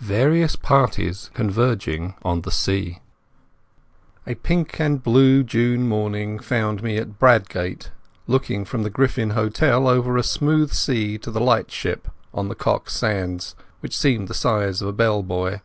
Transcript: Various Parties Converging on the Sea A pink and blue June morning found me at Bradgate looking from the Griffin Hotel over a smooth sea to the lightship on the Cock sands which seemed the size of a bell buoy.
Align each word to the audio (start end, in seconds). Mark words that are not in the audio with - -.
Various 0.00 0.54
Parties 0.54 1.30
Converging 1.32 2.12
on 2.20 2.42
the 2.42 2.50
Sea 2.50 2.98
A 4.26 4.34
pink 4.34 4.78
and 4.78 5.02
blue 5.02 5.42
June 5.42 5.88
morning 5.88 6.40
found 6.40 6.82
me 6.82 6.98
at 6.98 7.18
Bradgate 7.18 7.90
looking 8.26 8.66
from 8.66 8.82
the 8.82 8.90
Griffin 8.90 9.30
Hotel 9.30 9.88
over 9.88 10.18
a 10.18 10.22
smooth 10.22 10.74
sea 10.74 11.16
to 11.16 11.30
the 11.30 11.40
lightship 11.40 12.06
on 12.34 12.48
the 12.48 12.54
Cock 12.54 12.90
sands 12.90 13.56
which 13.80 13.96
seemed 13.96 14.28
the 14.28 14.34
size 14.34 14.82
of 14.82 14.88
a 14.88 14.92
bell 14.92 15.22
buoy. 15.22 15.62